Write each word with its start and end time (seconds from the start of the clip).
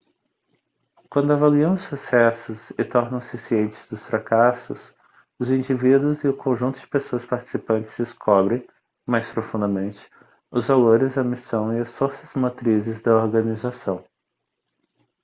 quando 1.11 1.31
avaliam 1.31 1.75
os 1.75 1.83
sucessos 1.83 2.71
e 2.71 2.83
tornam-se 2.83 3.37
cientes 3.37 3.87
dos 3.87 4.07
fracassos 4.07 4.95
os 5.37 5.51
indivíduos 5.51 6.23
e 6.23 6.27
o 6.27 6.35
conjunto 6.35 6.79
de 6.79 6.87
pessoas 6.87 7.23
participantes 7.23 7.95
descobrem 7.99 8.67
mais 9.05 9.31
profundamente 9.31 10.09
os 10.49 10.69
valores 10.69 11.19
a 11.19 11.23
missão 11.23 11.71
e 11.71 11.79
as 11.79 11.95
forças 11.95 12.33
motrizes 12.33 13.03
da 13.03 13.15
organização 13.15 14.03